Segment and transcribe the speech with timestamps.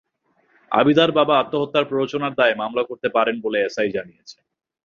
[0.71, 4.43] আবিদার বাবা আত্মহত্যার প্ররোচনার দায়ে মামলা করতে পারেন বলে এসআই জানিয়েছেন।